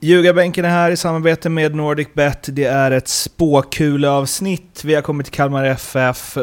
[0.00, 2.48] Ljugarbänken är här i samarbete med NordicBet.
[2.52, 4.84] Det är ett spåkuleavsnitt.
[4.84, 6.38] Vi har kommit till Kalmar FF.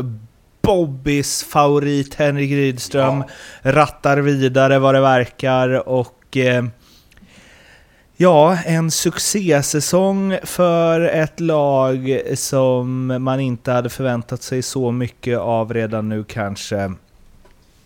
[0.62, 3.24] Bobbys favorit Henrik Rydström
[3.62, 3.72] ja.
[3.72, 6.66] rattar vidare vad det verkar och eh,
[8.18, 15.74] ja, en succésäsong för ett lag som man inte hade förväntat sig så mycket av
[15.74, 16.94] redan nu kanske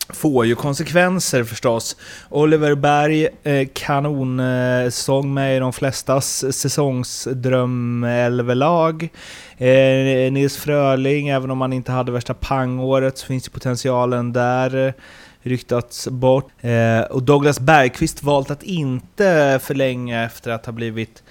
[0.09, 1.95] får ju konsekvenser förstås.
[2.29, 9.09] Oliver Berg, eh, kanonsång eh, med i de flestas säsongsdrömelvelag.
[9.57, 14.93] Eh, Nils Fröling, även om han inte hade värsta pangåret så finns ju potentialen där
[15.41, 16.51] ryktats bort.
[16.61, 21.23] Eh, och Douglas Bergqvist valt att inte förlänga efter att ha blivit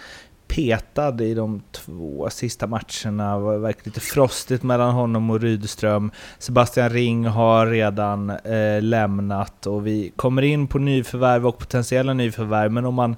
[0.48, 3.38] petad i de två sista matcherna.
[3.38, 6.10] Det verkar lite frostigt mellan honom och Rydström.
[6.38, 12.72] Sebastian Ring har redan eh, lämnat och vi kommer in på nyförvärv och potentiella nyförvärv.
[12.72, 13.16] Men om man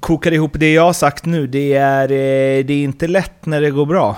[0.00, 3.60] kokar ihop det jag har sagt nu, det är, eh, det är inte lätt när
[3.60, 4.16] det går bra.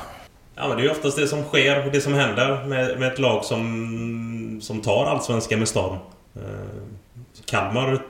[0.56, 3.12] Ja, men det är ju oftast det som sker och det som händer med, med
[3.12, 5.96] ett lag som, som tar Allsvenskan med storm.
[6.36, 6.42] Eh,
[7.44, 8.02] Kalmar,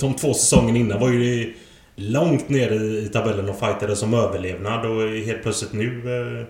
[0.00, 1.52] de två säsongerna innan var ju det
[1.96, 6.46] långt nere i, tabellen och fightade som överlevnad och helt plötsligt nu eh,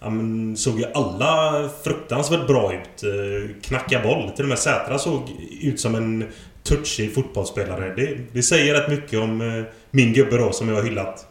[0.00, 3.02] ja, men, såg ju alla fruktansvärt bra ut.
[3.02, 4.30] Eh, knacka boll.
[4.30, 5.22] Till och med Sätra såg
[5.62, 6.24] ut som en
[6.62, 7.94] touchig fotbollsspelare.
[7.96, 11.26] Det, det säger rätt mycket om eh, min gubbe då som jag har hyllat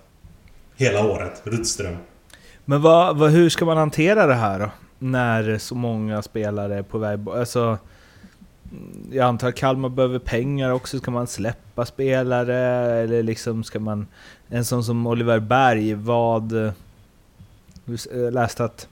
[0.78, 1.98] hela året, Rydström.
[2.66, 4.70] Men vad, vad, hur ska man hantera det här då?
[5.00, 7.78] När så många spelare är på väg Alltså
[9.12, 11.00] jag antar att Kalmar behöver pengar också.
[11.00, 12.58] Ska man släppa spelare?
[13.02, 14.08] Eller liksom ska man...
[14.50, 16.74] En sån som Oliver Berg, vad...
[18.14, 18.88] Jag läste att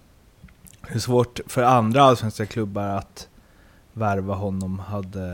[0.88, 3.28] är svårt för andra allsvenska klubbar att
[3.94, 5.28] värva honom hade...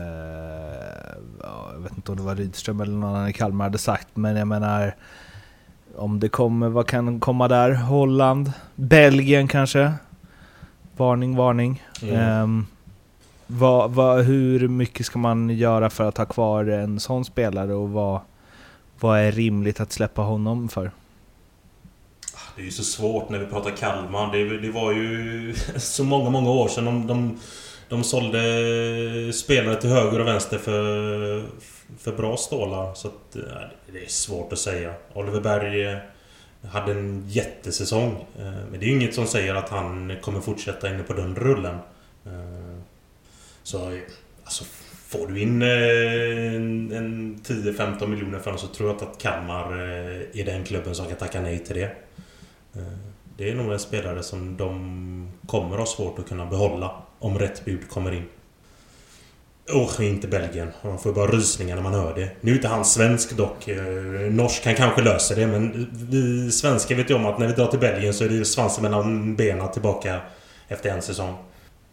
[1.42, 4.08] Ja, jag vet inte om det var Rydström eller någon annan i Kalmar hade sagt,
[4.14, 4.94] men jag menar...
[5.96, 7.72] Om det kommer, vad kan komma där?
[7.72, 8.52] Holland?
[8.74, 9.92] Belgien kanske?
[10.96, 11.82] Varning, varning.
[12.02, 12.42] Mm.
[12.42, 12.66] Um,
[13.46, 17.90] vad, vad, hur mycket ska man göra för att ha kvar en sån spelare och
[17.90, 18.20] vad,
[19.00, 20.90] vad är rimligt att släppa honom för?
[22.56, 24.32] Det är ju så svårt när vi pratar Kalmar.
[24.32, 27.38] Det, det var ju så många, många år sedan de, de,
[27.88, 31.44] de sålde spelare till höger och vänster för,
[31.98, 32.94] för bra stålar.
[32.94, 33.42] Så att, eh,
[33.92, 34.94] det är svårt att säga.
[35.14, 35.98] Oliver Berg eh,
[36.70, 38.26] hade en jättesäsong.
[38.38, 41.34] Eh, men det är ju inget som säger att han kommer fortsätta inne på den
[41.34, 41.78] rullen.
[43.66, 43.98] Så
[44.44, 44.64] alltså,
[45.06, 45.68] får du in eh,
[46.54, 50.64] en, en 10-15 miljoner för honom så tror jag inte att Kalmar eh, är den
[50.64, 51.90] klubben som kan tacka nej till det.
[52.74, 52.82] Eh,
[53.36, 57.64] det är nog en spelare som de kommer ha svårt att kunna behålla om rätt
[57.64, 58.24] bud kommer in.
[59.72, 60.68] Och inte Belgien.
[60.82, 62.30] Man får bara rysningar när man hör det.
[62.40, 63.68] Nu är inte han svensk dock.
[64.30, 67.66] Norsk kan kanske lösa det men vi svenskar vet ju om att när vi drar
[67.66, 70.20] till Belgien så är det svansen mellan benen tillbaka
[70.68, 71.36] efter en säsong.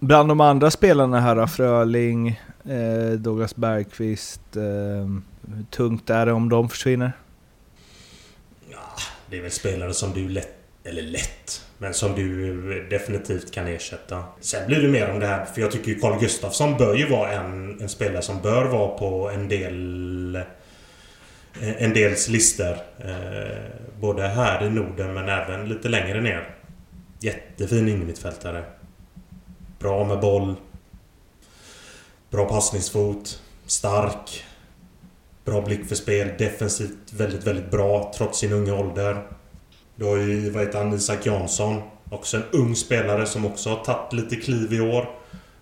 [0.03, 4.55] Bland de andra spelarna här Fröling, eh, Douglas Bergqvist.
[4.55, 4.63] Eh,
[5.55, 7.11] hur tungt är det om de försvinner?
[8.71, 8.77] Ja,
[9.29, 10.55] det är väl spelare som du lätt...
[10.83, 11.65] Eller lätt.
[11.77, 14.23] Men som du definitivt kan ersätta.
[14.39, 17.09] Sen blir det mer om det här, för jag tycker ju Carl Gustafsson bör ju
[17.09, 20.35] vara en, en spelare som bör vara på en del...
[21.61, 22.77] Eh, en dels listor.
[22.99, 23.57] Eh,
[23.99, 26.49] både här i Norden men även lite längre ner.
[27.19, 28.63] Jättefin innermittfältare.
[29.83, 30.55] Bra med boll.
[32.29, 33.41] Bra passningsfot.
[33.65, 34.43] Stark.
[35.45, 36.29] Bra blick för spel.
[36.37, 39.27] Defensivt väldigt, väldigt bra trots sin unga ålder.
[39.95, 41.81] Du har ju, vad heter han, Isak Jansson.
[42.09, 45.09] Också en ung spelare som också har tagit lite kliv i år.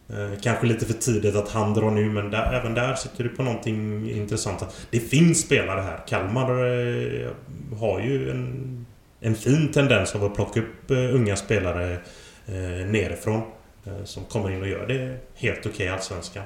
[0.10, 3.30] Eh, kanske lite för tidigt att han drar nu men där, även där sitter du
[3.30, 4.88] på någonting intressant.
[4.90, 6.04] Det finns spelare här.
[6.08, 7.30] Kalmar eh,
[7.80, 8.86] har ju en,
[9.20, 11.94] en fin tendens av att plocka upp eh, unga spelare
[12.46, 13.42] eh, nerifrån.
[13.86, 16.44] Eh, som kommer in och gör det helt okej okay, Allsvenskan.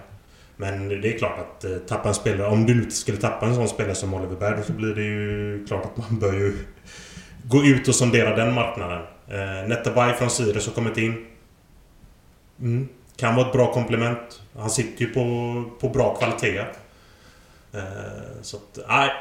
[0.57, 2.47] Men det är klart att eh, tappa en spelare...
[2.47, 5.65] Om du inte skulle tappa en sån spelare som Oliver Berg så blir det ju
[5.67, 6.57] klart att man bör ju
[7.43, 9.01] gå ut och sondera den marknaden.
[9.27, 11.25] Eh, Netabay från Sirius har kommit in.
[12.59, 12.87] Mm.
[13.17, 14.41] Kan vara ett bra komplement.
[14.57, 16.65] Han sitter ju på, på bra kvalitet.
[17.73, 19.11] Eh, så att, nej.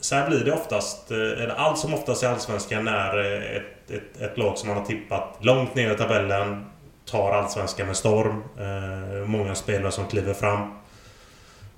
[0.00, 1.10] Så här blir det oftast.
[1.10, 3.18] Eh, eller allt som oftast i Allsvenskan när
[3.56, 6.64] ett, ett, ett lag som man har tippat långt ner i tabellen
[7.04, 8.42] tar Allsvenskan med storm.
[8.58, 10.72] Eh, många spelare som kliver fram.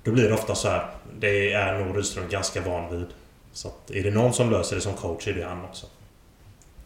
[0.03, 0.87] Då blir det ofta så här.
[1.19, 3.07] Det är nog Rydström ganska van vid.
[3.53, 5.85] Så att är det någon som löser det som coach är det han också.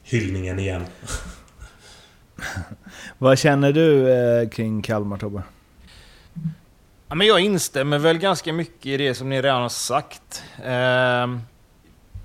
[0.03, 0.85] Hyllningen igen.
[3.17, 5.41] Vad känner du eh, kring Kalmar Tobbe?
[7.07, 10.43] Ja, men jag instämmer väl ganska mycket i det som ni redan har sagt.
[10.63, 11.27] Eh,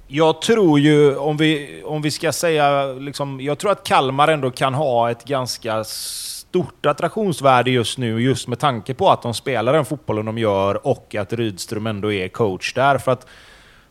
[0.08, 4.50] jag tror ju, om vi, om vi ska säga, liksom, jag tror att Kalmar ändå
[4.50, 9.73] kan ha ett ganska stort attraktionsvärde just nu, just med tanke på att de spelar
[9.73, 12.99] den fotbollen de gör och att Rydström ändå är coach där.
[12.99, 13.26] För att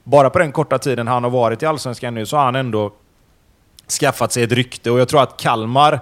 [0.04, 2.92] bara på den korta tiden han har varit i Allsvenskan nu så har han ändå
[4.00, 6.00] skaffat sig ett rykte och jag tror att Kalmar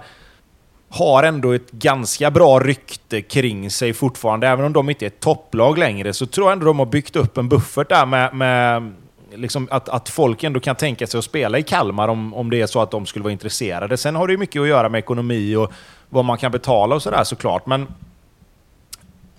[0.88, 4.48] har ändå ett ganska bra rykte kring sig fortfarande.
[4.48, 7.16] Även om de inte är ett topplag längre så tror jag ändå de har byggt
[7.16, 8.92] upp en buffert där med, med
[9.36, 12.60] liksom att, att folk ändå kan tänka sig att spela i Kalmar om, om det
[12.60, 13.96] är så att de skulle vara intresserade.
[13.96, 15.72] Sen har det ju mycket att göra med ekonomi och
[16.08, 17.66] vad man kan betala och sådär såklart.
[17.66, 17.86] Men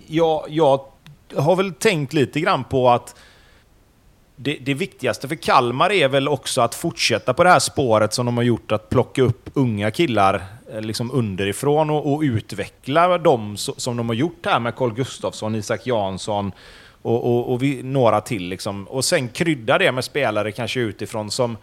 [0.06, 0.80] jag, jag
[1.36, 3.14] har väl tänkt lite grann på att
[4.36, 8.26] det, det, viktigaste för Kalmar är väl också att fortsätta på det här spåret som
[8.26, 13.56] de har gjort, att plocka upp unga killar eh, liksom underifrån och, och utveckla dem
[13.56, 16.52] som de har gjort här med Carl Gustafsson, Isak Jansson
[17.06, 18.48] och, och, och vi, några till.
[18.48, 18.88] Liksom.
[18.88, 21.56] Och sen krydda det med spelare kanske utifrån som,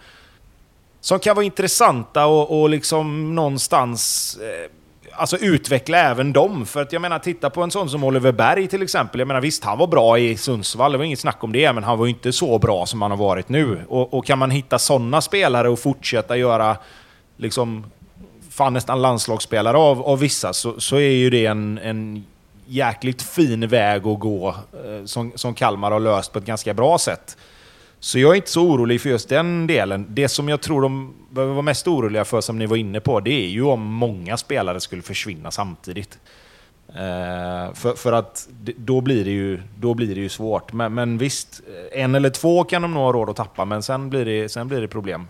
[0.99, 4.71] som kan vara intressanta och, och liksom någonstans eh,
[5.15, 6.65] alltså utveckla även dem.
[6.65, 9.19] För att jag menar, titta på en sån som Oliver Berg till exempel.
[9.19, 11.83] Jag menar visst, han var bra i Sundsvall, det var inget snack om det, men
[11.83, 13.79] han var ju inte så bra som han har varit nu.
[13.87, 16.77] Och, och kan man hitta sådana spelare och fortsätta göra
[17.37, 17.85] liksom
[18.49, 22.25] fan nästan landslagsspelare av, av vissa, så, så är ju det en, en
[22.65, 26.97] jäkligt fin väg att gå eh, som, som Kalmar har löst på ett ganska bra
[26.97, 27.37] sätt.
[27.99, 30.05] Så jag är inte så orolig för just den delen.
[30.09, 33.19] Det som jag tror de behöver vara mest oroliga för, som ni var inne på,
[33.19, 36.19] det är ju om många spelare skulle försvinna samtidigt.
[36.89, 40.73] Uh, för, för att då blir det ju, då blir det ju svårt.
[40.73, 41.61] Men, men visst,
[41.93, 44.49] eh, en eller två kan de nog ha råd att tappa, men sen blir det,
[44.49, 45.27] sen blir det problem.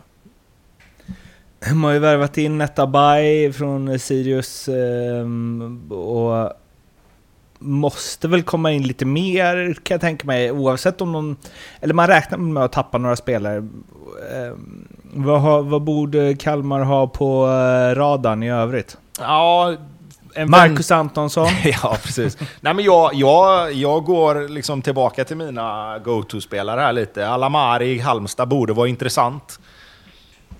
[1.69, 6.53] De har ju värvat in Netabay från Sirius ehm, och
[7.63, 11.35] måste väl komma in lite mer kan jag tänka mig, oavsett om de...
[11.81, 13.57] Eller man räknar med att tappa några spelare.
[13.57, 14.53] Eh,
[15.13, 18.97] vad, har, vad borde Kalmar ha på eh, radarn i övrigt?
[19.19, 19.75] Ja...
[20.47, 21.47] Marcus Antonsson?
[21.83, 22.37] ja, precis.
[22.61, 27.27] Nej, men jag, jag, jag går liksom tillbaka till mina go-to-spelare här lite.
[27.27, 29.59] Alamari i Halmstad borde vara intressant.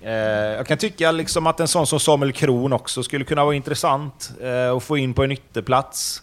[0.04, 0.12] Eh,
[0.56, 4.32] jag kan tycka liksom att en sån som Samuel Kron också skulle kunna vara intressant
[4.42, 6.22] eh, att få in på en ytterplats.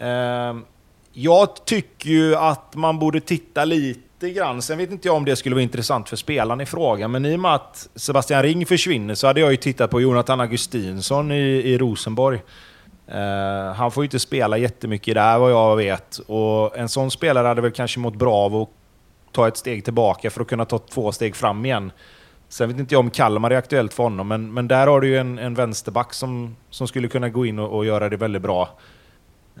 [0.00, 0.64] Ehm,
[1.12, 4.62] jag tycker ju att man borde titta lite grann.
[4.62, 7.36] Sen vet inte jag om det skulle vara intressant för spelaren i fråga, men i
[7.36, 11.42] och med att Sebastian Ring försvinner så hade jag ju tittat på Jonathan Augustinsson i,
[11.42, 12.42] i Rosenborg.
[13.14, 16.18] Uh, han får ju inte spela jättemycket där vad jag vet.
[16.18, 18.68] Och en sån spelare hade väl kanske mått bra av att
[19.32, 21.92] ta ett steg tillbaka för att kunna ta två steg fram igen.
[22.48, 25.08] Sen vet inte jag om Kalmar är aktuellt för honom, men, men där har du
[25.08, 28.42] ju en, en vänsterback som, som skulle kunna gå in och, och göra det väldigt
[28.42, 28.68] bra.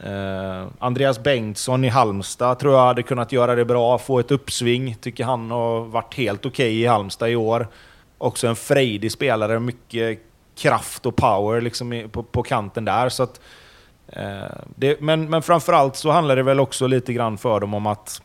[0.04, 4.96] Uh, Andreas Bengtsson i Halmstad tror jag hade kunnat göra det bra, få ett uppsving.
[5.00, 7.68] Tycker han har varit helt okej okay i Halmstad i år.
[8.18, 10.18] Också en frejdig spelare, mycket
[10.58, 13.08] kraft och power liksom på, på kanten där.
[13.08, 13.40] Så att,
[14.16, 17.86] uh, det, men, men framförallt så handlar det väl också lite grann för dem om
[17.86, 18.22] att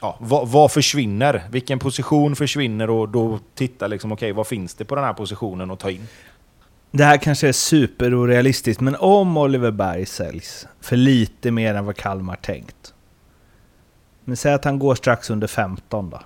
[0.00, 1.42] ja, vad, vad försvinner?
[1.50, 2.90] Vilken position försvinner?
[2.90, 5.90] Och då titta liksom, okej, okay, vad finns det på den här positionen att ta
[5.90, 6.08] in?
[6.90, 11.96] Det här kanske är superorealistiskt, men om Oliver Berg säljs för lite mer än vad
[11.96, 12.94] Kalmar tänkt.
[14.24, 16.20] Men säg att han går strax under 15 då.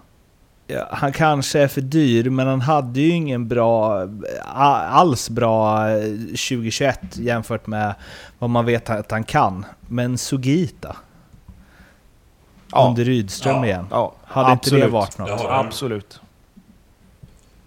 [0.66, 4.08] Ja, han kanske är för dyr, men han hade ju ingen bra,
[4.44, 5.86] alls bra
[6.28, 7.94] 2021 jämfört med
[8.38, 9.66] vad man vet att han kan.
[9.80, 10.96] Men Sugita?
[12.72, 12.88] Ja.
[12.88, 13.66] Under Rydström ja.
[13.66, 13.86] igen?
[13.90, 14.14] Ja.
[14.24, 14.78] Hade Absolut.
[14.78, 15.28] inte det varit något?
[15.42, 16.20] Det Absolut.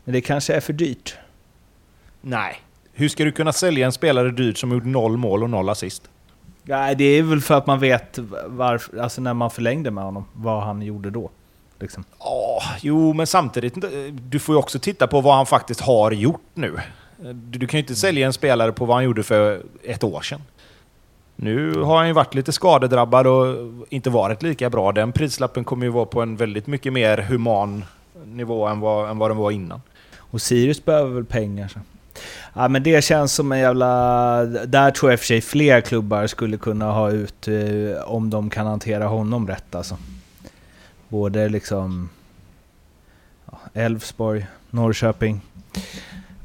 [0.03, 1.17] Men det kanske är för dyrt?
[2.21, 2.61] Nej.
[2.99, 6.09] Hur ska du kunna sälja en spelare dyrt som gjort noll mål och noll assist?
[6.63, 10.25] Ja, det är väl för att man vet varför, alltså när man förlängde med honom,
[10.33, 11.29] vad han gjorde då.
[11.79, 12.03] Liksom.
[12.19, 13.73] Ja, jo, men samtidigt,
[14.29, 16.77] du får ju också titta på vad han faktiskt har gjort nu.
[17.17, 20.21] Du, du kan ju inte sälja en spelare på vad han gjorde för ett år
[20.21, 20.41] sedan.
[21.35, 23.55] Nu har han ju varit lite skadedrabbad och
[23.89, 24.91] inte varit lika bra.
[24.91, 27.85] Den prislappen kommer ju vara på en väldigt mycket mer human
[28.25, 29.81] nivå än vad, än vad den var innan.
[30.17, 31.67] Och Sirius behöver väl pengar.
[31.67, 31.79] Så.
[32.53, 34.43] Ja, men det känns som en jävla...
[34.45, 38.29] Där tror jag i och för sig fler klubbar skulle kunna ha ut eh, om
[38.29, 39.97] de kan hantera honom rätt alltså.
[41.09, 42.09] Både liksom...
[43.73, 45.41] Elfsborg, ja, Norrköping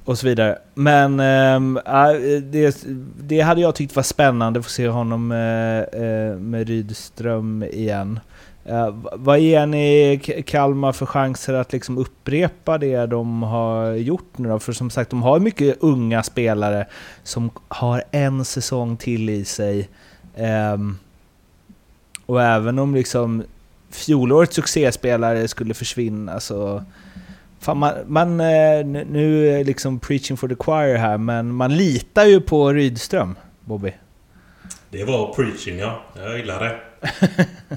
[0.05, 0.59] och så vidare.
[0.75, 2.13] Men äh,
[2.43, 2.85] det,
[3.21, 8.21] det hade jag tyckt var spännande att få se honom äh, med Rydström igen.
[8.69, 14.49] Uh, vad ger ni Kalmar för chanser att liksom upprepa det de har gjort nu
[14.49, 14.59] då?
[14.59, 16.87] För som sagt, de har mycket unga spelare
[17.23, 19.89] som har en säsong till i sig.
[20.75, 20.99] Um,
[22.27, 23.43] och även om liksom
[23.91, 26.85] fjolårets succéspelare skulle försvinna så...
[27.61, 32.25] Fan, man, man, eh, nu är liksom preaching for the choir här, men man litar
[32.25, 33.93] ju på Rydström, Bobby.
[34.91, 36.03] Det var preaching ja.
[36.17, 36.81] Jag gillar det.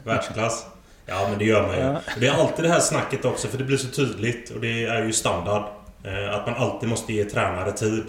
[0.03, 0.65] Världsklass.
[1.05, 1.81] Ja, men det gör man ju.
[1.81, 2.01] Ja.
[2.19, 4.50] Det är alltid det här snacket också, för det blir så tydligt.
[4.50, 5.63] Och det är ju standard.
[6.03, 8.03] Eh, att man alltid måste ge tränare tid.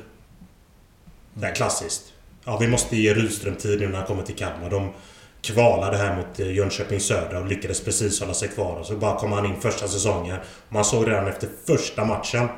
[1.35, 2.03] Det är klassiskt.
[2.45, 4.71] Ja, vi måste ge Rydström tid nu när han kommer till Kalmar.
[4.71, 4.93] De
[5.41, 8.77] kvalade här mot eh, Jönköping Södra och lyckades precis hålla sig kvar.
[8.77, 10.39] Och så bara kom han in första säsongen.
[10.69, 12.49] Man såg redan efter första matchen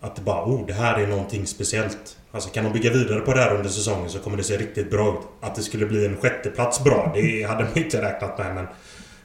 [0.00, 2.16] att det bara oh, det här är någonting speciellt.
[2.32, 4.90] Alltså kan de bygga vidare på det här under säsongen så kommer det se riktigt
[4.90, 5.20] bra ut.
[5.40, 8.66] Att det skulle bli en sjätteplats bra, det hade man inte räknat med men...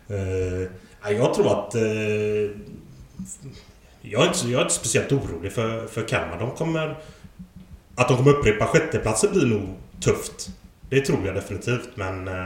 [0.08, 1.76] Eh, jag tror att...
[1.76, 1.82] Eh,
[4.02, 6.40] jag, är inte, jag är inte speciellt orolig för, för Kalmar.
[6.40, 6.98] De kommer...
[7.96, 9.70] Att de kommer upprepa sjätteplatsen blir nog
[10.00, 10.50] tufft.
[10.90, 12.28] Det tror jag definitivt men...
[12.28, 12.46] Eh,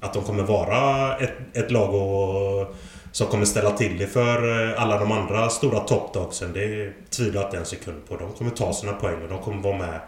[0.00, 2.74] att de kommer vara ett, ett lag och,
[3.12, 6.52] som kommer ställa till det för eh, alla de andra stora toppdagsen.
[6.52, 8.16] Det tvivlar jag inte en sekund på.
[8.16, 10.00] De kommer ta sina poäng och de kommer vara med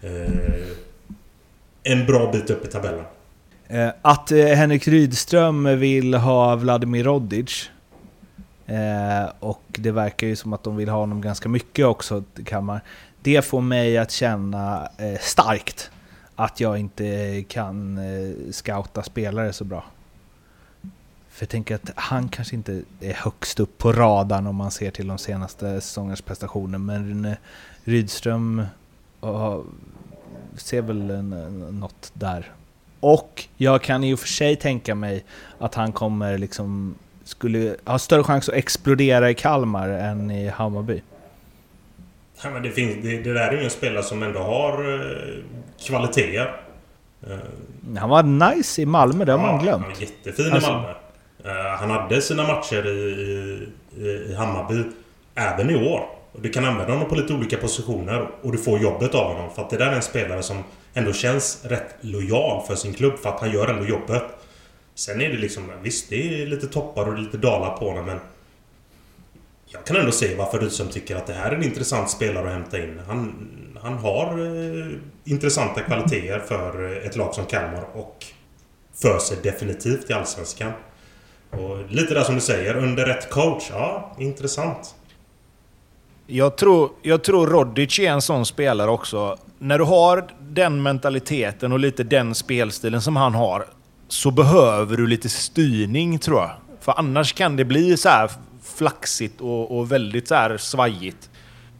[0.00, 0.76] eh,
[1.82, 3.04] en bra bit upp i tabellen.
[3.72, 7.70] Eh, att eh, Henrik Rydström vill ha Vladimir Rodic.
[8.66, 12.80] Eh, och det verkar ju som att de vill ha honom ganska mycket också, Kammar.
[13.22, 14.88] Det får mig att känna
[15.20, 15.90] starkt
[16.36, 18.00] att jag inte kan
[18.50, 19.84] scouta spelare så bra.
[21.30, 24.90] För jag tänker att han kanske inte är högst upp på radarn om man ser
[24.90, 26.78] till de senaste säsongernas prestationer.
[26.78, 27.36] Men
[27.84, 28.66] Rydström
[30.56, 31.22] ser väl
[31.72, 32.52] något där
[33.02, 35.24] och jag kan i och för sig tänka mig
[35.58, 36.94] att han kommer liksom
[37.24, 41.02] skulle ha större chans att explodera i Kalmar än i Hammarby.
[42.42, 45.44] Ja, men det, finns, det, det där är ju en spelare som ändå har eh,
[45.86, 46.60] kvaliteter.
[47.26, 49.82] Eh, han var nice i Malmö, det har ja, man glömt.
[49.82, 50.90] Han var jättefin alltså, i Malmö.
[51.44, 53.00] Eh, han hade sina matcher i,
[53.96, 54.84] i, i Hammarby
[55.34, 56.21] även i år.
[56.32, 59.54] Du kan använda honom på lite olika positioner och du får jobbet av honom.
[59.54, 63.18] För att det där är en spelare som ändå känns rätt lojal för sin klubb
[63.18, 64.22] för att han gör ändå jobbet.
[64.94, 68.18] Sen är det liksom, visst det är lite toppar och lite dalar på honom men...
[69.66, 72.52] Jag kan ändå se varför Rydström tycker att det här är en intressant spelare att
[72.52, 73.00] hämta in.
[73.06, 73.48] Han,
[73.82, 74.92] han har eh,
[75.24, 78.24] intressanta kvaliteter för eh, ett lag som Kalmar och
[79.02, 80.72] för sig definitivt i Allsvenskan.
[81.50, 83.70] Och lite där som du säger, under rätt coach.
[83.70, 84.94] Ja, intressant.
[86.26, 89.36] Jag tror, jag tror Rodic är en sån spelare också.
[89.58, 93.66] När du har den mentaliteten och lite den spelstilen som han har,
[94.08, 96.50] så behöver du lite styrning tror jag.
[96.80, 98.30] För annars kan det bli så här
[98.62, 101.30] flaxigt och, och väldigt så här svajigt.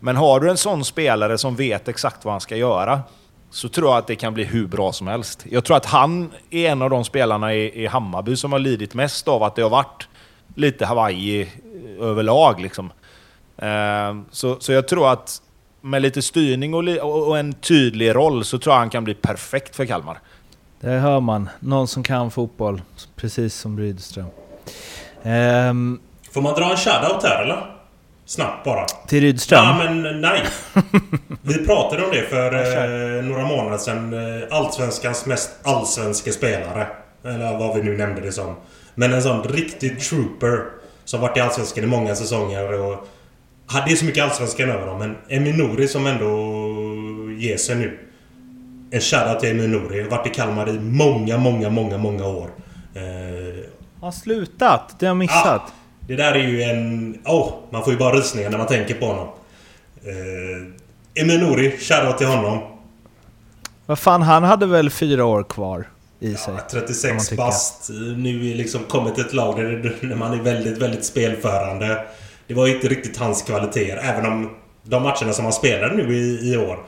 [0.01, 3.01] Men har du en sån spelare som vet exakt vad han ska göra,
[3.51, 5.47] så tror jag att det kan bli hur bra som helst.
[5.51, 8.95] Jag tror att han är en av de spelarna i, i Hammarby som har lidit
[8.95, 10.09] mest av att det har varit
[10.55, 11.49] lite Hawaii
[12.01, 12.61] överlag.
[12.61, 12.93] Liksom.
[13.57, 15.43] Ehm, så, så jag tror att
[15.81, 19.77] med lite styrning och, och, en tydlig roll så tror jag han kan bli perfekt
[19.77, 20.19] för Kalmar.
[20.81, 21.49] Det hör man.
[21.61, 22.83] Någon som kan fotboll,
[23.17, 24.27] precis som Rydström.
[25.23, 26.01] Um,
[26.33, 27.77] Får man dra en shoutout här eller?
[28.25, 28.87] Snabbt bara.
[28.87, 29.65] Till Rydström?
[29.65, 30.43] Ja, men nej.
[31.43, 34.13] Vi pratade om det för eh, några månader sedan.
[34.13, 36.87] Eh, Allsvenskans mest allsvenska spelare.
[37.25, 38.57] Eller vad vi nu nämnde det som.
[38.95, 40.65] Men en sån riktig trooper.
[41.05, 43.09] Som varit i Allsvenskan i många säsonger och
[43.87, 46.29] det är så mycket Allsvenskan över dem, men Emi Nouri som ändå
[47.38, 47.99] ger sig nu.
[48.91, 50.02] En shoutout till Emi Nouri.
[50.02, 52.50] Varit i Kalmar i många, många, många, många år.
[52.95, 53.02] Eh,
[54.00, 54.97] har slutat?
[54.99, 55.47] Det har jag missat.
[55.47, 57.19] Ah, det där är ju en...
[57.25, 57.49] Åh!
[57.49, 59.29] Oh, man får ju bara rysningar när man tänker på honom.
[60.05, 62.59] Eh, Emi Nouri, shoutout till honom.
[63.87, 65.88] Vad fan, han hade väl fyra år kvar
[66.21, 66.38] i sig?
[66.47, 67.43] Ja, man 36 tycka.
[67.43, 67.91] bast.
[68.17, 72.05] Nu är liksom kommit ett lag där man är väldigt, väldigt spelförande.
[72.47, 73.97] Det var ju inte riktigt hans kvaliteter.
[73.97, 74.51] Även om
[74.83, 76.79] de matcherna som han spelade nu i, i år.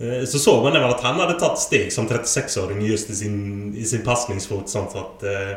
[0.00, 3.74] eh, Så såg man även att han hade tagit steg som 36-åring just i sin,
[3.76, 4.90] i sin passningsfot sånt.
[4.90, 5.56] Så att, eh,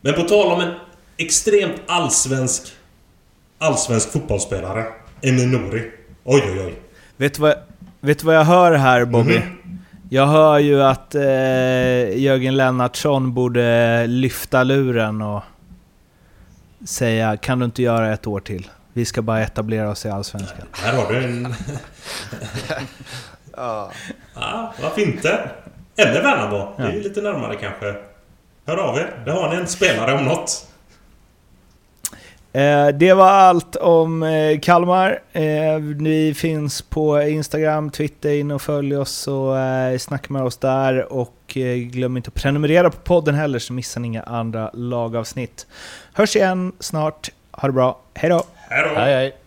[0.00, 0.72] men på tal om en
[1.16, 2.62] extremt allsvensk
[3.58, 4.84] allsvensk fotbollsspelare.
[5.22, 5.90] Emin Nouri.
[6.24, 6.74] Oj, oj, oj.
[7.16, 7.54] Vet du vad,
[8.00, 9.38] vet du vad jag hör här Bobby?
[9.38, 9.78] Mhm.
[10.10, 11.22] Jag hör ju att eh,
[12.18, 15.42] Jörgen Lennartsson borde lyfta luren och
[16.86, 18.70] säga kan du inte göra ett år till?
[18.92, 20.66] Vi ska bara etablera oss i Allsvenskan.
[20.72, 21.54] Här har du en...
[23.56, 23.90] Ja.
[24.34, 25.50] Ja, varför inte?
[25.96, 26.74] Eller Värnamo.
[26.76, 27.94] Det är ju lite närmare kanske.
[28.66, 29.22] Hör av er.
[29.26, 30.66] Där har ni en spelare om något.
[32.52, 35.20] Eh, det var allt om eh, Kalmar.
[35.32, 40.56] Eh, vi finns på Instagram, Twitter, in och följ oss och eh, snacka med oss
[40.56, 41.12] där.
[41.12, 41.58] Och
[41.90, 45.66] glöm inte att prenumerera på podden heller så missar ni inga andra lagavsnitt.
[46.12, 47.30] Hörs igen snart.
[47.52, 48.00] Ha det bra.
[48.14, 48.36] Hej då!
[48.68, 49.00] Då.
[49.00, 49.41] Hej hej.